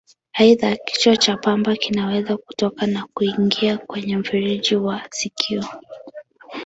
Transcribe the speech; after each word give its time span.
Aidha, 0.37 0.75
kichwa 0.77 1.17
cha 1.17 1.37
pamba 1.37 1.75
kinaweza 1.75 2.37
kutoka 2.37 2.87
na 2.87 3.07
kuingia 3.13 3.77
kwenye 3.77 4.17
mfereji 4.17 4.75
wa 4.75 5.01
sikio. 5.11 5.63